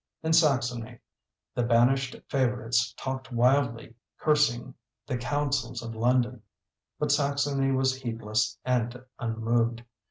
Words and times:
In 0.23 0.33
Saxony 0.33 0.97
the 1.53 1.61
banished 1.61 2.15
favourites 2.27 2.91
talked 2.97 3.31
wildly, 3.31 3.93
cursing 4.17 4.73
the 5.05 5.15
counsels 5.15 5.83
of 5.83 5.93
London; 5.93 6.41
but 6.97 7.11
Saxony 7.11 7.71
was 7.71 8.01
heedless 8.01 8.57
and 8.65 9.03
unmoved. 9.19 9.83